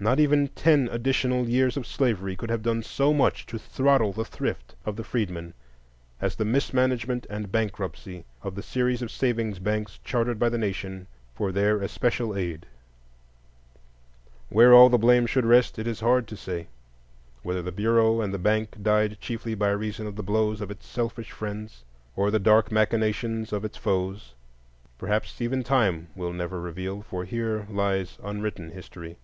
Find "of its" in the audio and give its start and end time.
20.60-20.86, 23.54-23.78